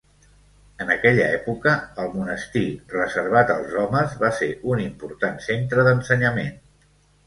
[0.85, 2.65] En aquella època, el monestir,
[2.95, 6.55] reservat als homes, va ser un important centre d'ensenyament.